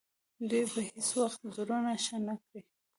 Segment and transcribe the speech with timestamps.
[0.49, 2.61] دوی به هیڅ وخت زړونه ښه نه کړي.